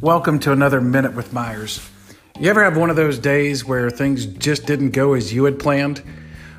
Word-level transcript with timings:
Welcome 0.00 0.38
to 0.40 0.52
another 0.52 0.80
Minute 0.80 1.14
with 1.14 1.32
Myers. 1.32 1.88
You 2.38 2.50
ever 2.50 2.64
have 2.64 2.76
one 2.76 2.90
of 2.90 2.96
those 2.96 3.18
days 3.18 3.64
where 3.64 3.90
things 3.90 4.26
just 4.26 4.66
didn't 4.66 4.90
go 4.90 5.14
as 5.14 5.32
you 5.32 5.44
had 5.44 5.58
planned? 5.58 6.02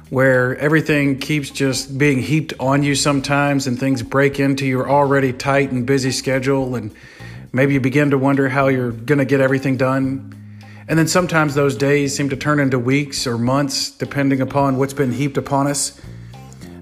Where 0.09 0.57
everything 0.57 1.19
keeps 1.19 1.49
just 1.49 1.97
being 1.97 2.21
heaped 2.21 2.53
on 2.61 2.81
you 2.81 2.95
sometimes 2.95 3.67
and 3.67 3.77
things 3.77 4.01
break 4.03 4.39
into 4.39 4.65
your 4.65 4.89
already 4.89 5.33
tight 5.33 5.71
and 5.71 5.85
busy 5.85 6.11
schedule, 6.11 6.75
and 6.75 6.95
maybe 7.51 7.73
you 7.73 7.81
begin 7.81 8.11
to 8.11 8.17
wonder 8.17 8.47
how 8.47 8.69
you're 8.69 8.91
going 8.91 9.19
to 9.19 9.25
get 9.25 9.41
everything 9.41 9.75
done? 9.75 10.33
And 10.87 10.97
then 10.97 11.07
sometimes 11.07 11.55
those 11.55 11.75
days 11.75 12.15
seem 12.15 12.29
to 12.29 12.37
turn 12.37 12.59
into 12.59 12.79
weeks 12.79 13.27
or 13.27 13.37
months, 13.37 13.91
depending 13.91 14.39
upon 14.39 14.77
what's 14.77 14.93
been 14.93 15.11
heaped 15.11 15.35
upon 15.35 15.67
us. 15.67 15.99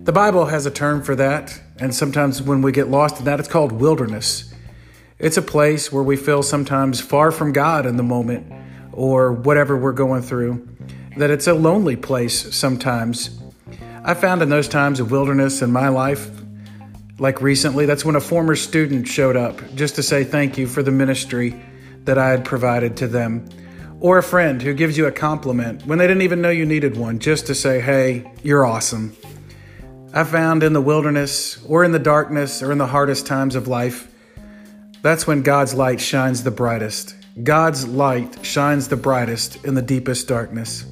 The 0.04 0.12
Bible 0.12 0.46
has 0.46 0.66
a 0.66 0.72
term 0.72 1.02
for 1.02 1.16
that, 1.16 1.60
and 1.84 1.94
sometimes 1.94 2.42
when 2.42 2.62
we 2.62 2.72
get 2.72 2.88
lost 2.88 3.20
in 3.20 3.26
that, 3.26 3.40
it's 3.42 3.50
called 3.50 3.74
wilderness. 3.74 4.54
It's 5.20 5.36
a 5.36 5.42
place 5.42 5.92
where 5.92 6.02
we 6.02 6.16
feel 6.16 6.42
sometimes 6.42 7.02
far 7.02 7.30
from 7.30 7.52
God 7.52 7.86
in 7.86 7.98
the 7.98 8.04
moment 8.04 8.52
or 8.94 9.34
whatever 9.34 9.76
we're 9.76 9.92
going 9.92 10.22
through, 10.22 10.66
that 11.18 11.30
it's 11.30 11.46
a 11.46 11.54
lonely 11.54 11.98
place 11.98 12.56
sometimes. 12.56 13.38
I 14.06 14.14
found 14.14 14.42
in 14.42 14.50
those 14.50 14.70
times 14.70 15.02
of 15.02 15.12
wilderness 15.12 15.62
in 15.62 15.74
my 15.74 15.90
life, 15.90 16.30
like 17.20 17.42
recently, 17.42 17.86
that's 17.86 18.06
when 18.06 18.16
a 18.16 18.22
former 18.22 18.56
student 18.56 19.08
showed 19.08 19.36
up 19.36 19.62
just 19.76 19.96
to 19.96 20.04
say 20.04 20.24
thank 20.24 20.58
you 20.58 20.68
for 20.68 20.84
the 20.84 20.92
ministry 20.92 21.62
that 22.06 22.18
I 22.18 22.30
had 22.30 22.46
provided 22.46 22.96
to 22.98 23.08
them. 23.08 23.48
Or 24.00 24.18
a 24.18 24.24
friend 24.24 24.62
who 24.62 24.74
gives 24.74 24.98
you 24.98 25.06
a 25.06 25.12
compliment 25.12 25.86
when 25.86 25.98
they 25.98 26.08
didn't 26.08 26.24
even 26.24 26.42
know 26.42 26.50
you 26.50 26.66
needed 26.66 26.96
one, 26.96 27.20
just 27.20 27.46
to 27.48 27.56
say, 27.56 27.82
hey, 27.82 28.32
you're 28.42 28.66
awesome. 28.66 29.16
I 30.16 30.24
found 30.24 30.62
in 30.62 30.74
the 30.74 30.82
wilderness 30.82 31.58
or 31.66 31.84
in 31.84 31.92
the 31.92 31.98
darkness 31.98 32.62
or 32.62 32.72
in 32.72 32.78
the 32.78 32.86
hardest 32.86 33.26
times 33.26 33.56
of 33.56 33.68
life, 33.68 34.14
that's 35.02 35.26
when 35.26 35.42
God's 35.42 35.74
light 35.74 36.00
shines 36.00 36.44
the 36.44 36.52
brightest. 36.52 37.16
God's 37.42 37.88
light 37.88 38.46
shines 38.46 38.88
the 38.88 38.96
brightest 38.96 39.66
in 39.66 39.74
the 39.74 39.82
deepest 39.82 40.28
darkness. 40.28 40.86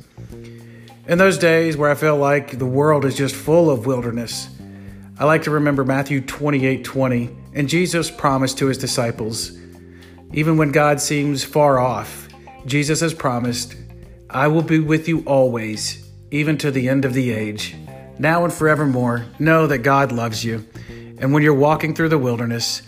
In 1.07 1.19
those 1.19 1.37
days 1.37 1.77
where 1.77 1.91
I 1.91 1.95
feel 1.95 2.17
like 2.17 2.57
the 2.57 2.65
world 2.65 3.05
is 3.05 3.15
just 3.15 3.35
full 3.35 3.69
of 3.69 3.85
wilderness, 3.85 4.49
I 5.19 5.25
like 5.25 5.43
to 5.43 5.51
remember 5.51 5.85
Matthew 5.85 6.21
28 6.21 6.83
20 6.83 7.29
and 7.53 7.69
Jesus' 7.69 8.09
promise 8.09 8.55
to 8.55 8.65
his 8.65 8.79
disciples. 8.79 9.51
Even 10.33 10.57
when 10.57 10.71
God 10.71 10.99
seems 10.99 11.43
far 11.43 11.77
off, 11.77 12.27
Jesus 12.65 13.01
has 13.01 13.13
promised, 13.13 13.75
I 14.31 14.47
will 14.47 14.63
be 14.63 14.79
with 14.79 15.07
you 15.07 15.19
always, 15.27 16.09
even 16.31 16.57
to 16.57 16.71
the 16.71 16.89
end 16.89 17.05
of 17.05 17.13
the 17.13 17.29
age. 17.29 17.75
Now 18.21 18.43
and 18.43 18.53
forevermore, 18.53 19.25
know 19.39 19.65
that 19.65 19.79
God 19.79 20.11
loves 20.11 20.45
you. 20.45 20.63
And 21.17 21.33
when 21.33 21.41
you're 21.41 21.55
walking 21.55 21.95
through 21.95 22.09
the 22.09 22.19
wilderness, 22.19 22.83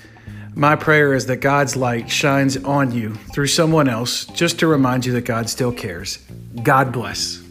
my 0.53 0.75
prayer 0.75 1.15
is 1.15 1.25
that 1.25 1.37
God's 1.37 1.75
light 1.75 2.07
shines 2.07 2.55
on 2.57 2.91
you 2.91 3.15
through 3.33 3.47
someone 3.47 3.89
else 3.89 4.25
just 4.25 4.59
to 4.59 4.67
remind 4.67 5.07
you 5.07 5.13
that 5.13 5.25
God 5.25 5.49
still 5.49 5.71
cares. 5.71 6.19
God 6.61 6.91
bless. 6.91 7.41